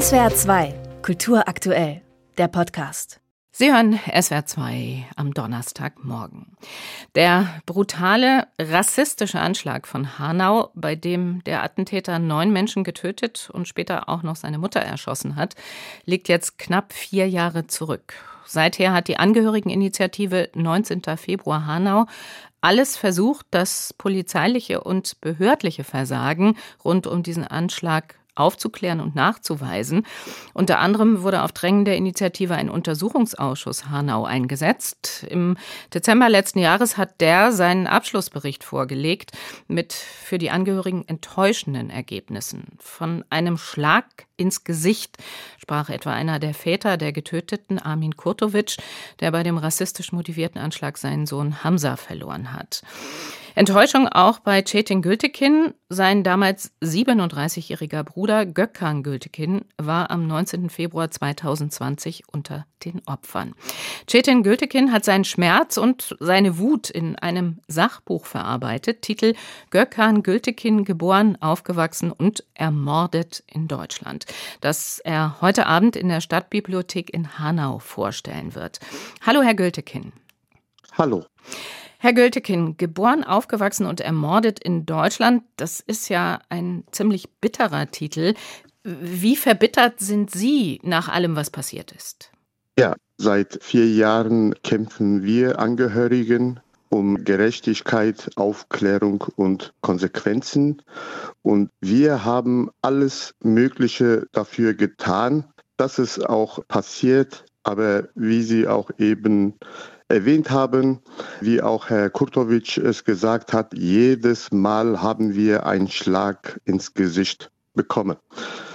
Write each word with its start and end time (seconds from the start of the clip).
SWR 0.00 0.34
2, 0.34 0.74
Kultur 1.02 1.46
aktuell, 1.46 2.02
der 2.36 2.48
Podcast. 2.48 3.20
Sie 3.52 3.72
hören 3.72 4.00
SWR 4.20 4.44
2 4.44 5.06
am 5.14 5.32
Donnerstagmorgen. 5.32 6.56
Der 7.14 7.62
brutale, 7.64 8.48
rassistische 8.60 9.38
Anschlag 9.38 9.86
von 9.86 10.18
Hanau, 10.18 10.72
bei 10.74 10.96
dem 10.96 11.44
der 11.44 11.62
Attentäter 11.62 12.18
neun 12.18 12.52
Menschen 12.52 12.82
getötet 12.82 13.50
und 13.52 13.68
später 13.68 14.08
auch 14.08 14.24
noch 14.24 14.34
seine 14.34 14.58
Mutter 14.58 14.80
erschossen 14.80 15.36
hat, 15.36 15.54
liegt 16.04 16.28
jetzt 16.28 16.58
knapp 16.58 16.92
vier 16.92 17.28
Jahre 17.28 17.68
zurück. 17.68 18.14
Seither 18.46 18.92
hat 18.92 19.06
die 19.06 19.18
Angehörigeninitiative 19.18 20.50
19. 20.56 21.02
Februar 21.16 21.66
Hanau 21.66 22.06
alles 22.60 22.96
versucht, 22.96 23.46
das 23.52 23.94
polizeiliche 23.96 24.82
und 24.82 25.20
behördliche 25.20 25.84
Versagen 25.84 26.56
rund 26.84 27.06
um 27.06 27.22
diesen 27.22 27.46
Anschlag 27.46 28.16
aufzuklären 28.34 29.00
und 29.00 29.14
nachzuweisen. 29.14 30.06
Unter 30.52 30.78
anderem 30.78 31.22
wurde 31.22 31.42
auf 31.42 31.52
Drängen 31.52 31.84
der 31.84 31.96
Initiative 31.96 32.54
ein 32.54 32.70
Untersuchungsausschuss 32.70 33.90
Hanau 33.90 34.24
eingesetzt. 34.24 35.26
Im 35.28 35.56
Dezember 35.92 36.28
letzten 36.28 36.58
Jahres 36.58 36.96
hat 36.96 37.20
der 37.20 37.52
seinen 37.52 37.86
Abschlussbericht 37.86 38.64
vorgelegt 38.64 39.32
mit 39.68 39.92
für 39.92 40.38
die 40.38 40.50
Angehörigen 40.50 41.06
enttäuschenden 41.06 41.90
Ergebnissen. 41.90 42.64
Von 42.78 43.24
einem 43.30 43.56
Schlag 43.56 44.04
ins 44.36 44.64
Gesicht 44.64 45.16
sprach 45.58 45.88
etwa 45.88 46.12
einer 46.12 46.38
der 46.38 46.54
Väter 46.54 46.96
der 46.96 47.12
Getöteten, 47.12 47.78
Armin 47.78 48.16
Kurtovic, 48.16 48.76
der 49.20 49.30
bei 49.30 49.42
dem 49.42 49.58
rassistisch 49.58 50.12
motivierten 50.12 50.60
Anschlag 50.60 50.98
seinen 50.98 51.26
Sohn 51.26 51.62
Hamza 51.62 51.96
verloren 51.96 52.52
hat. 52.52 52.82
Enttäuschung 53.56 54.08
auch 54.08 54.40
bei 54.40 54.62
Cetin 54.62 55.00
Gültekin. 55.00 55.74
Sein 55.88 56.24
damals 56.24 56.72
37-jähriger 56.82 58.02
Bruder 58.02 58.46
Gökhan 58.46 59.04
Gültekin 59.04 59.64
war 59.78 60.10
am 60.10 60.26
19. 60.26 60.70
Februar 60.70 61.08
2020 61.08 62.24
unter 62.32 62.66
den 62.84 63.00
Opfern. 63.06 63.54
Cetin 64.10 64.42
Gültekin 64.42 64.90
hat 64.90 65.04
seinen 65.04 65.24
Schmerz 65.24 65.76
und 65.76 66.16
seine 66.18 66.58
Wut 66.58 66.90
in 66.90 67.14
einem 67.16 67.60
Sachbuch 67.68 68.26
verarbeitet. 68.26 69.02
Titel 69.02 69.34
Gökhan 69.70 70.24
Gültekin, 70.24 70.84
geboren, 70.84 71.38
aufgewachsen 71.40 72.10
und 72.10 72.42
ermordet 72.54 73.44
in 73.46 73.68
Deutschland, 73.68 74.26
das 74.62 74.98
er 74.98 75.40
heute 75.40 75.66
Abend 75.66 75.94
in 75.94 76.08
der 76.08 76.20
Stadtbibliothek 76.20 77.14
in 77.14 77.38
Hanau 77.38 77.78
vorstellen 77.78 78.56
wird. 78.56 78.80
Hallo, 79.24 79.42
Herr 79.42 79.54
Gültekin. 79.54 80.12
Hallo. 80.98 81.24
Herr 82.04 82.12
Gültekin, 82.12 82.76
geboren, 82.76 83.24
aufgewachsen 83.24 83.86
und 83.86 84.02
ermordet 84.02 84.58
in 84.62 84.84
Deutschland, 84.84 85.42
das 85.56 85.80
ist 85.80 86.10
ja 86.10 86.40
ein 86.50 86.84
ziemlich 86.92 87.30
bitterer 87.40 87.90
Titel. 87.90 88.34
Wie 88.82 89.36
verbittert 89.36 90.00
sind 90.00 90.30
Sie 90.30 90.80
nach 90.82 91.08
allem, 91.08 91.34
was 91.34 91.48
passiert 91.48 91.92
ist? 91.92 92.30
Ja, 92.78 92.94
seit 93.16 93.58
vier 93.62 93.90
Jahren 93.90 94.54
kämpfen 94.62 95.22
wir 95.22 95.58
Angehörigen 95.58 96.60
um 96.90 97.24
Gerechtigkeit, 97.24 98.30
Aufklärung 98.36 99.24
und 99.36 99.72
Konsequenzen. 99.80 100.82
Und 101.40 101.70
wir 101.80 102.22
haben 102.22 102.70
alles 102.82 103.34
Mögliche 103.42 104.26
dafür 104.32 104.74
getan, 104.74 105.46
dass 105.78 105.96
es 105.98 106.20
auch 106.20 106.58
passiert. 106.68 107.46
Aber 107.62 108.08
wie 108.14 108.42
Sie 108.42 108.68
auch 108.68 108.90
eben 108.98 109.54
erwähnt 110.14 110.50
haben. 110.50 111.00
Wie 111.40 111.60
auch 111.60 111.90
Herr 111.90 112.08
Kurtovic 112.08 112.78
es 112.78 113.04
gesagt 113.04 113.52
hat, 113.52 113.76
jedes 113.76 114.52
Mal 114.52 115.02
haben 115.02 115.34
wir 115.34 115.66
einen 115.66 115.88
Schlag 115.88 116.60
ins 116.64 116.94
Gesicht 116.94 117.50
bekommen. 117.74 118.16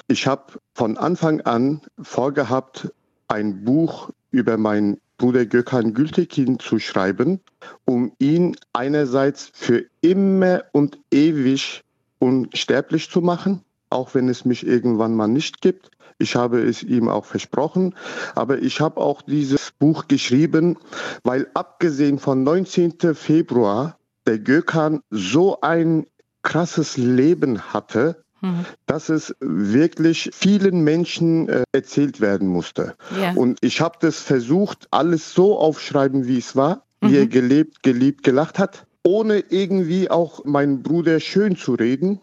Ich 0.07 0.27
habe 0.27 0.53
von 0.73 0.97
Anfang 0.97 1.41
an 1.41 1.81
vorgehabt, 2.01 2.91
ein 3.29 3.63
Buch 3.63 4.09
über 4.31 4.57
meinen 4.57 4.99
Bruder 5.17 5.45
Gökhan 5.45 5.93
Gültekin 5.93 6.59
zu 6.59 6.77
schreiben, 6.79 7.39
um 7.85 8.11
ihn 8.19 8.55
einerseits 8.73 9.49
für 9.53 9.85
immer 10.01 10.63
und 10.73 10.99
ewig 11.11 11.83
unsterblich 12.19 13.09
zu 13.09 13.21
machen, 13.21 13.63
auch 13.89 14.13
wenn 14.13 14.29
es 14.29 14.45
mich 14.45 14.65
irgendwann 14.65 15.15
mal 15.15 15.27
nicht 15.27 15.61
gibt. 15.61 15.91
Ich 16.17 16.35
habe 16.35 16.61
es 16.61 16.83
ihm 16.83 17.07
auch 17.07 17.25
versprochen. 17.25 17.95
Aber 18.35 18.59
ich 18.59 18.81
habe 18.81 18.99
auch 18.99 19.21
dieses 19.21 19.71
Buch 19.79 20.07
geschrieben, 20.07 20.77
weil 21.23 21.47
abgesehen 21.53 22.19
von 22.19 22.43
19. 22.43 23.15
Februar 23.15 23.97
der 24.27 24.39
Gökhan 24.39 25.01
so 25.09 25.61
ein 25.61 26.05
krasses 26.43 26.97
Leben 26.97 27.73
hatte, 27.73 28.23
mhm. 28.41 28.65
dass 28.85 29.09
es 29.09 29.35
wirklich 29.39 30.29
vielen 30.33 30.83
Menschen 30.83 31.47
äh, 31.47 31.63
erzählt 31.71 32.21
werden 32.21 32.47
musste. 32.47 32.95
Ja. 33.19 33.33
Und 33.33 33.59
ich 33.61 33.81
habe 33.81 33.97
das 34.01 34.19
versucht, 34.19 34.87
alles 34.91 35.33
so 35.33 35.57
aufschreiben, 35.57 36.27
wie 36.27 36.37
es 36.37 36.55
war, 36.55 36.83
mhm. 37.01 37.09
wie 37.09 37.17
er 37.17 37.27
gelebt, 37.27 37.81
geliebt, 37.81 38.23
gelacht 38.23 38.59
hat 38.59 38.85
ohne 39.03 39.43
irgendwie 39.49 40.09
auch 40.09 40.43
meinen 40.43 40.83
Bruder 40.83 41.19
schön 41.21 41.55
zu 41.55 41.73
reden, 41.73 42.19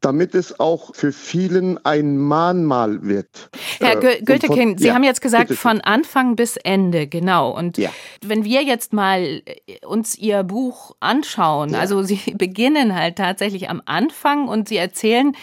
damit 0.00 0.34
es 0.34 0.60
auch 0.60 0.94
für 0.94 1.12
vielen 1.12 1.84
ein 1.84 2.16
Mahnmal 2.16 3.02
wird. 3.02 3.50
Herr 3.80 4.02
äh, 4.02 4.22
Gültekin, 4.22 4.78
Sie 4.78 4.88
ja, 4.88 4.94
haben 4.94 5.02
jetzt 5.02 5.20
gesagt, 5.20 5.48
bitte. 5.48 5.60
von 5.60 5.80
Anfang 5.80 6.36
bis 6.36 6.56
Ende, 6.56 7.08
genau. 7.08 7.50
Und 7.56 7.76
ja. 7.76 7.90
wenn 8.24 8.44
wir 8.44 8.62
jetzt 8.62 8.92
mal 8.92 9.42
äh, 9.44 9.84
uns 9.84 10.16
Ihr 10.16 10.44
Buch 10.44 10.94
anschauen, 11.00 11.70
ja. 11.70 11.80
also 11.80 12.02
Sie 12.02 12.20
beginnen 12.34 12.94
halt 12.94 13.16
tatsächlich 13.16 13.68
am 13.68 13.82
Anfang 13.84 14.46
und 14.46 14.68
Sie 14.68 14.76
erzählen, 14.76 15.34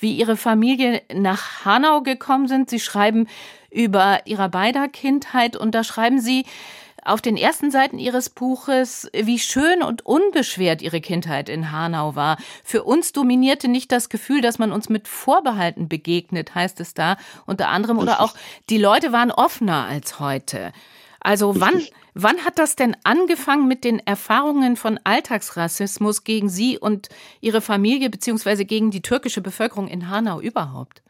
wie 0.00 0.16
Ihre 0.16 0.36
Familie 0.36 1.02
nach 1.14 1.64
Hanau 1.64 2.02
gekommen 2.02 2.48
sind. 2.48 2.70
Sie 2.70 2.80
schreiben 2.80 3.28
über 3.70 4.20
Ihrer 4.24 4.48
beider 4.48 4.88
Kindheit 4.88 5.56
und 5.56 5.74
da 5.74 5.84
schreiben 5.84 6.20
Sie, 6.20 6.44
auf 7.04 7.20
den 7.20 7.36
ersten 7.36 7.70
Seiten 7.70 7.98
Ihres 7.98 8.30
Buches, 8.30 9.08
wie 9.12 9.38
schön 9.38 9.82
und 9.82 10.04
unbeschwert 10.06 10.82
Ihre 10.82 11.00
Kindheit 11.00 11.48
in 11.48 11.70
Hanau 11.70 12.16
war. 12.16 12.38
Für 12.64 12.84
uns 12.84 13.12
dominierte 13.12 13.68
nicht 13.68 13.92
das 13.92 14.08
Gefühl, 14.08 14.40
dass 14.40 14.58
man 14.58 14.72
uns 14.72 14.88
mit 14.88 15.06
Vorbehalten 15.08 15.88
begegnet, 15.88 16.54
heißt 16.54 16.80
es 16.80 16.94
da 16.94 17.16
unter 17.46 17.68
anderem, 17.68 17.98
oder 17.98 18.20
auch 18.20 18.34
die 18.70 18.78
Leute 18.78 19.12
waren 19.12 19.30
offener 19.30 19.84
als 19.86 20.18
heute. 20.18 20.72
Also 21.20 21.58
wann, 21.60 21.82
wann 22.12 22.44
hat 22.44 22.58
das 22.58 22.76
denn 22.76 22.96
angefangen 23.04 23.66
mit 23.66 23.84
den 23.84 23.98
Erfahrungen 23.98 24.76
von 24.76 25.00
Alltagsrassismus 25.04 26.24
gegen 26.24 26.48
Sie 26.48 26.78
und 26.78 27.08
Ihre 27.40 27.60
Familie 27.60 28.10
beziehungsweise 28.10 28.64
gegen 28.64 28.90
die 28.90 29.02
türkische 29.02 29.40
Bevölkerung 29.40 29.88
in 29.88 30.10
Hanau 30.10 30.40
überhaupt? 30.40 31.02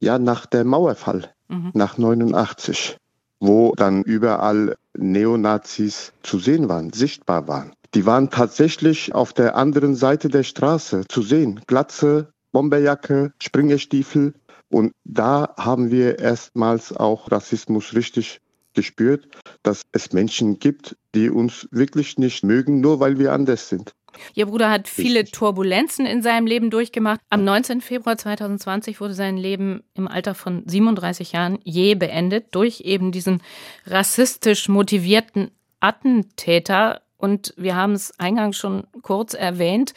Ja, 0.00 0.18
nach 0.18 0.46
der 0.46 0.64
Mauerfall, 0.64 1.34
mhm. 1.48 1.70
nach 1.74 1.98
89 1.98 2.96
wo 3.42 3.74
dann 3.76 4.02
überall 4.04 4.76
Neonazis 4.96 6.12
zu 6.22 6.38
sehen 6.38 6.68
waren, 6.68 6.92
sichtbar 6.92 7.48
waren. 7.48 7.72
Die 7.94 8.06
waren 8.06 8.30
tatsächlich 8.30 9.14
auf 9.14 9.32
der 9.32 9.56
anderen 9.56 9.96
Seite 9.96 10.28
der 10.28 10.44
Straße 10.44 11.06
zu 11.08 11.22
sehen. 11.22 11.60
Glatze, 11.66 12.32
Bomberjacke, 12.52 13.32
Springerstiefel. 13.42 14.34
Und 14.70 14.92
da 15.04 15.54
haben 15.58 15.90
wir 15.90 16.20
erstmals 16.20 16.96
auch 16.96 17.32
Rassismus 17.32 17.94
richtig 17.94 18.40
gespürt, 18.74 19.28
dass 19.62 19.82
es 19.92 20.12
Menschen 20.12 20.58
gibt, 20.58 20.96
die 21.14 21.30
uns 21.30 21.68
wirklich 21.70 22.18
nicht 22.18 22.44
mögen, 22.44 22.80
nur 22.80 23.00
weil 23.00 23.18
wir 23.18 23.32
anders 23.32 23.68
sind. 23.68 23.94
Ihr 24.34 24.46
Bruder 24.46 24.70
hat 24.70 24.88
viele 24.88 25.24
Turbulenzen 25.24 26.06
in 26.06 26.22
seinem 26.22 26.46
Leben 26.46 26.70
durchgemacht. 26.70 27.20
Am 27.30 27.44
19. 27.44 27.80
Februar 27.80 28.16
2020 28.16 29.00
wurde 29.00 29.14
sein 29.14 29.36
Leben 29.36 29.82
im 29.94 30.08
Alter 30.08 30.34
von 30.34 30.62
37 30.66 31.32
Jahren 31.32 31.58
je 31.64 31.94
beendet 31.94 32.54
durch 32.54 32.80
eben 32.80 33.12
diesen 33.12 33.42
rassistisch 33.86 34.68
motivierten 34.68 35.50
Attentäter. 35.80 37.02
Und 37.16 37.54
wir 37.56 37.76
haben 37.76 37.92
es 37.92 38.18
eingangs 38.18 38.56
schon 38.56 38.84
kurz 39.02 39.34
erwähnt. 39.34 39.94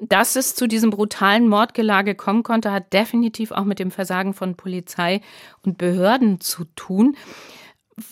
Dass 0.00 0.36
es 0.36 0.54
zu 0.54 0.68
diesem 0.68 0.90
brutalen 0.90 1.48
Mordgelage 1.48 2.14
kommen 2.14 2.44
konnte, 2.44 2.70
hat 2.70 2.92
definitiv 2.92 3.50
auch 3.50 3.64
mit 3.64 3.80
dem 3.80 3.90
Versagen 3.90 4.32
von 4.32 4.54
Polizei 4.54 5.20
und 5.62 5.76
Behörden 5.76 6.40
zu 6.40 6.64
tun. 6.76 7.16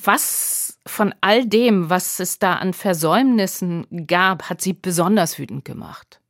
Was 0.03 0.79
von 0.87 1.15
all 1.21 1.47
dem, 1.47 1.91
was 1.91 2.19
es 2.21 2.39
da 2.39 2.55
an 2.55 2.73
Versäumnissen 2.73 3.87
gab, 4.07 4.45
hat 4.45 4.61
Sie 4.61 4.73
besonders 4.73 5.39
wütend 5.39 5.65
gemacht? 5.65 6.21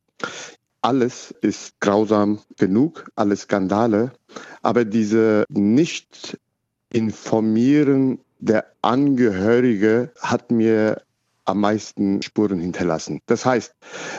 Alles 0.81 1.33
ist 1.41 1.79
grausam 1.79 2.39
genug, 2.57 3.09
alle 3.15 3.35
Skandale, 3.35 4.11
aber 4.61 4.85
diese 4.85 5.45
nicht 5.49 6.37
informieren 6.91 8.19
der 8.39 8.65
Angehörige 8.81 10.11
hat 10.21 10.51
mir 10.51 11.01
am 11.45 11.61
meisten 11.61 12.21
Spuren 12.21 12.59
hinterlassen. 12.59 13.19
Das 13.25 13.45
heißt, 13.45 13.73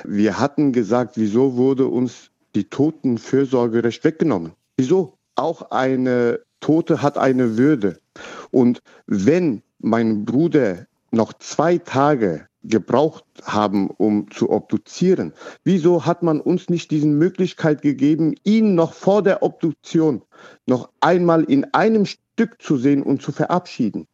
wir 0.04 0.38
hatten 0.38 0.72
gesagt, 0.72 1.16
wieso 1.16 1.56
wurde 1.56 1.86
uns 1.86 2.30
die 2.54 2.64
Totenfürsorgerecht 2.64 4.02
weggenommen? 4.02 4.52
Wieso? 4.76 5.14
Auch 5.36 5.70
eine 5.70 6.40
Tote 6.60 7.02
hat 7.02 7.18
eine 7.18 7.56
Würde. 7.56 8.00
Und 8.50 8.82
wenn 9.06 9.62
mein 9.78 10.24
Bruder 10.24 10.86
noch 11.10 11.32
zwei 11.34 11.78
Tage 11.78 12.48
gebraucht 12.64 13.24
haben, 13.44 13.88
um 13.88 14.30
zu 14.30 14.50
obduzieren. 14.50 15.32
Wieso 15.64 16.04
hat 16.04 16.22
man 16.22 16.40
uns 16.40 16.68
nicht 16.68 16.90
diese 16.90 17.06
Möglichkeit 17.06 17.82
gegeben, 17.82 18.34
ihn 18.44 18.74
noch 18.74 18.92
vor 18.92 19.22
der 19.22 19.42
Obduktion 19.42 20.22
noch 20.66 20.90
einmal 21.00 21.44
in 21.44 21.72
einem 21.72 22.04
Stück 22.04 22.60
zu 22.60 22.76
sehen 22.76 23.02
und 23.02 23.22
zu 23.22 23.32
verabschieden? 23.32 24.06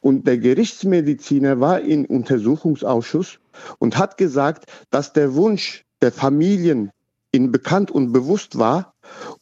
Und 0.00 0.26
der 0.26 0.38
Gerichtsmediziner 0.38 1.60
war 1.60 1.80
im 1.80 2.06
Untersuchungsausschuss 2.06 3.38
und 3.78 3.98
hat 3.98 4.16
gesagt, 4.16 4.64
dass 4.90 5.12
der 5.12 5.34
Wunsch 5.34 5.84
der 6.00 6.12
Familien 6.12 6.90
ihm 7.32 7.52
bekannt 7.52 7.90
und 7.90 8.12
bewusst 8.12 8.58
war 8.58 8.94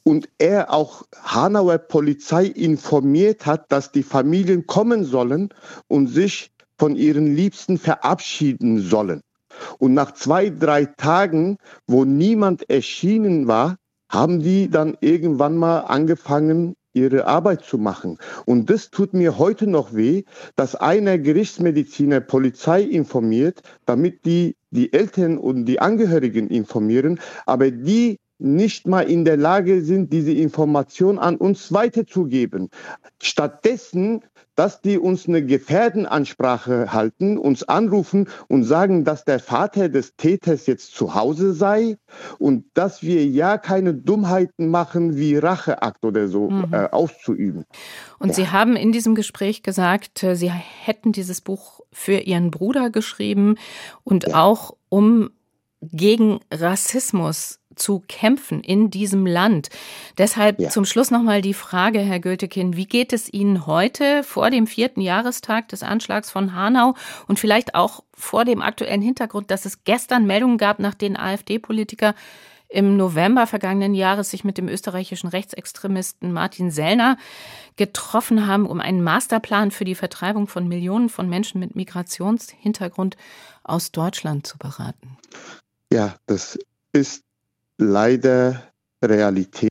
und 0.02 0.28
er 0.38 0.72
auch 0.72 1.04
Hanauer 1.22 1.78
Polizei 1.78 2.44
informiert 2.46 3.46
hat, 3.46 3.70
dass 3.72 3.92
die 3.92 4.02
Familien 4.02 4.66
kommen 4.66 5.04
sollen 5.04 5.50
und 5.88 6.08
sich 6.08 6.50
von 6.78 6.96
ihren 6.96 7.34
Liebsten 7.34 7.78
verabschieden 7.78 8.80
sollen. 8.80 9.20
Und 9.78 9.94
nach 9.94 10.12
zwei, 10.12 10.50
drei 10.50 10.84
Tagen, 10.84 11.56
wo 11.86 12.04
niemand 12.04 12.68
erschienen 12.70 13.48
war, 13.48 13.76
haben 14.08 14.40
die 14.40 14.70
dann 14.70 14.96
irgendwann 15.00 15.56
mal 15.56 15.80
angefangen, 15.80 16.74
ihre 16.92 17.26
Arbeit 17.26 17.62
zu 17.64 17.78
machen. 17.78 18.18
Und 18.46 18.70
das 18.70 18.90
tut 18.90 19.14
mir 19.14 19.38
heute 19.38 19.66
noch 19.66 19.94
weh, 19.94 20.24
dass 20.56 20.74
einer 20.74 21.18
Gerichtsmediziner 21.18 22.20
Polizei 22.20 22.82
informiert, 22.82 23.62
damit 23.86 24.24
die 24.24 24.56
die 24.70 24.92
Eltern 24.92 25.38
und 25.38 25.64
die 25.64 25.80
Angehörigen 25.80 26.48
informieren, 26.48 27.20
aber 27.46 27.70
die 27.70 28.18
nicht 28.38 28.86
mal 28.86 29.02
in 29.02 29.24
der 29.24 29.36
Lage 29.36 29.82
sind, 29.82 30.12
diese 30.12 30.32
Information 30.32 31.18
an 31.18 31.36
uns 31.36 31.72
weiterzugeben. 31.72 32.70
Stattdessen, 33.20 34.22
dass 34.58 34.80
die 34.80 34.98
uns 34.98 35.28
eine 35.28 35.44
Gefährdenansprache 35.44 36.92
halten, 36.92 37.38
uns 37.38 37.62
anrufen 37.62 38.28
und 38.48 38.64
sagen, 38.64 39.04
dass 39.04 39.24
der 39.24 39.38
Vater 39.38 39.88
des 39.88 40.16
Täters 40.16 40.66
jetzt 40.66 40.96
zu 40.96 41.14
Hause 41.14 41.52
sei 41.52 41.96
und 42.40 42.64
dass 42.74 43.00
wir 43.02 43.24
ja 43.24 43.56
keine 43.56 43.94
Dummheiten 43.94 44.68
machen, 44.68 45.16
wie 45.16 45.36
Racheakt 45.36 46.04
oder 46.04 46.26
so 46.26 46.50
mhm. 46.50 46.72
äh, 46.72 46.88
auszuüben. 46.90 47.66
Und 48.18 48.30
ja. 48.30 48.34
Sie 48.34 48.48
haben 48.48 48.74
in 48.74 48.90
diesem 48.90 49.14
Gespräch 49.14 49.62
gesagt, 49.62 50.24
äh, 50.24 50.34
Sie 50.34 50.50
hätten 50.50 51.12
dieses 51.12 51.40
Buch 51.40 51.80
für 51.92 52.18
Ihren 52.18 52.50
Bruder 52.50 52.90
geschrieben 52.90 53.54
und 54.02 54.26
ja. 54.26 54.42
auch 54.42 54.76
um 54.88 55.30
gegen 55.80 56.40
Rassismus 56.52 57.60
zu 57.78 58.02
kämpfen 58.08 58.60
in 58.60 58.90
diesem 58.90 59.24
Land. 59.24 59.68
Deshalb 60.18 60.60
ja. 60.60 60.68
zum 60.68 60.84
Schluss 60.84 61.10
nochmal 61.10 61.42
die 61.42 61.54
Frage, 61.54 62.00
Herr 62.00 62.18
Gültekin, 62.18 62.76
wie 62.76 62.86
geht 62.86 63.12
es 63.12 63.32
Ihnen 63.32 63.66
heute 63.66 64.24
vor 64.24 64.50
dem 64.50 64.66
vierten 64.66 65.00
Jahrestag 65.00 65.68
des 65.68 65.82
Anschlags 65.82 66.30
von 66.30 66.54
Hanau 66.54 66.94
und 67.28 67.38
vielleicht 67.38 67.74
auch 67.74 68.02
vor 68.14 68.44
dem 68.44 68.62
aktuellen 68.62 69.02
Hintergrund, 69.02 69.50
dass 69.50 69.64
es 69.64 69.84
gestern 69.84 70.26
Meldungen 70.26 70.58
gab, 70.58 70.80
nach 70.80 70.94
denen 70.94 71.16
AfD-Politiker 71.16 72.14
im 72.68 72.98
November 72.98 73.46
vergangenen 73.46 73.94
Jahres 73.94 74.30
sich 74.30 74.44
mit 74.44 74.58
dem 74.58 74.68
österreichischen 74.68 75.28
Rechtsextremisten 75.28 76.32
Martin 76.32 76.70
Sellner 76.70 77.16
getroffen 77.76 78.46
haben, 78.46 78.66
um 78.66 78.80
einen 78.80 79.02
Masterplan 79.02 79.70
für 79.70 79.84
die 79.84 79.94
Vertreibung 79.94 80.48
von 80.48 80.68
Millionen 80.68 81.08
von 81.08 81.30
Menschen 81.30 81.60
mit 81.60 81.76
Migrationshintergrund 81.76 83.16
aus 83.62 83.90
Deutschland 83.92 84.46
zu 84.46 84.58
beraten. 84.58 85.16
Ja, 85.92 86.16
das 86.26 86.58
ist 86.92 87.24
leider 87.78 88.62
Realität. 89.02 89.70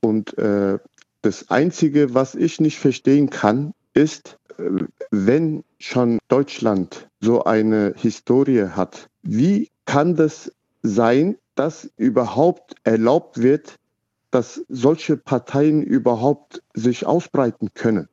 Und 0.00 0.36
äh, 0.38 0.78
das 1.22 1.50
Einzige, 1.50 2.14
was 2.14 2.34
ich 2.34 2.60
nicht 2.60 2.78
verstehen 2.78 3.28
kann, 3.28 3.74
ist, 3.92 4.38
äh, 4.56 4.84
wenn 5.10 5.64
schon 5.78 6.18
Deutschland 6.28 7.08
so 7.20 7.44
eine 7.44 7.94
Historie 7.96 8.68
hat, 8.70 9.08
wie 9.22 9.70
kann 9.84 10.16
das 10.16 10.52
sein, 10.82 11.36
dass 11.54 11.90
überhaupt 11.96 12.76
erlaubt 12.84 13.42
wird, 13.42 13.76
dass 14.30 14.64
solche 14.68 15.16
Parteien 15.16 15.82
überhaupt 15.82 16.62
sich 16.74 17.04
ausbreiten 17.04 17.68
können? 17.74 18.08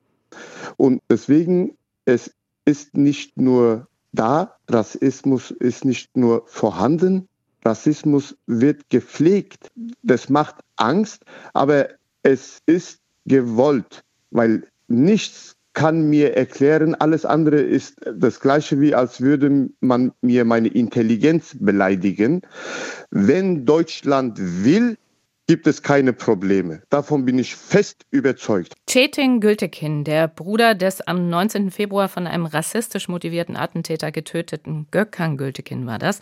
Und 0.76 1.02
deswegen, 1.10 1.78
es 2.06 2.34
ist 2.66 2.98
nicht 2.98 3.38
nur 3.38 3.88
da, 4.12 4.58
Rassismus 4.68 5.52
ist 5.52 5.86
nicht 5.86 6.18
nur 6.18 6.44
vorhanden, 6.48 7.30
Rassismus 7.66 8.38
wird 8.46 8.90
gepflegt. 8.90 9.72
Das 10.04 10.30
macht 10.30 10.56
Angst, 10.76 11.24
aber 11.54 11.90
es 12.24 12.60
ist 12.66 13.00
gewollt, 13.26 14.04
weil 14.32 14.68
nichts 14.88 15.56
kann 15.74 16.10
mir 16.10 16.38
erklären, 16.38 16.96
alles 16.96 17.26
andere 17.26 17.60
ist 17.60 17.98
das 18.16 18.40
gleiche 18.40 18.80
wie 18.80 18.96
als 18.96 19.20
würde 19.20 19.70
man 19.82 20.14
mir 20.22 20.46
meine 20.46 20.70
Intelligenz 20.70 21.56
beleidigen. 21.60 22.42
Wenn 23.12 23.66
Deutschland 23.66 24.40
will, 24.40 24.98
gibt 25.48 25.68
es 25.68 25.82
keine 25.82 26.14
Probleme. 26.14 26.82
Davon 26.90 27.26
bin 27.26 27.38
ich 27.38 27.56
fest 27.56 28.06
überzeugt. 28.12 28.74
Cetin 28.90 29.42
Gültekin, 29.42 30.04
der 30.04 30.28
Bruder 30.28 30.76
des 30.76 31.02
am 31.02 31.30
19. 31.30 31.72
Februar 31.72 32.10
von 32.10 32.28
einem 32.28 32.46
rassistisch 32.46 33.08
motivierten 33.08 33.56
Attentäter 33.56 34.12
getöteten 34.12 34.88
Gökhan 34.92 35.38
Gültekin 35.38 35.86
war 35.86 36.00
das. 36.00 36.20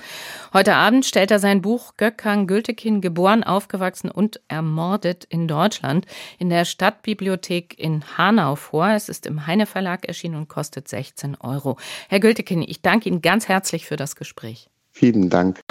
Heute 0.54 0.76
Abend 0.76 1.06
stellt 1.06 1.32
er 1.32 1.40
sein 1.40 1.62
Buch 1.62 1.94
Gökhan 1.98 2.48
Gültekin, 2.48 3.02
geboren, 3.02 3.44
aufgewachsen 3.44 4.12
und 4.12 4.42
ermordet 4.48 5.26
in 5.26 5.48
Deutschland 5.48 6.06
in 6.38 6.50
der 6.50 6.66
Stadtbibliothek 6.66 7.80
in 7.80 8.04
Hanau 8.18 8.56
vor. 8.56 8.90
Es 8.90 9.10
ist 9.10 9.26
im 9.26 9.48
Heine 9.48 9.66
Verlag 9.66 10.06
erschienen 10.06 10.36
und 10.36 10.50
kostet 10.50 10.88
16 10.88 11.36
Euro. 11.40 11.78
Herr 12.10 12.20
Gültekin, 12.20 12.62
ich 12.62 12.82
danke 12.82 13.10
Ihnen 13.10 13.22
ganz 13.22 13.48
herzlich 13.48 13.86
für 13.86 13.96
das 13.96 14.16
Gespräch. 14.16 14.70
Vielen 14.92 15.30
Dank. 15.30 15.62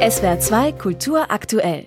SWR 0.00 0.38
2 0.38 0.72
Kultur 0.72 1.30
aktuell. 1.30 1.86